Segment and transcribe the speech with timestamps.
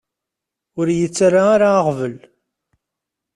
[0.79, 2.15] Ur iyi-ttara ara aɣbel.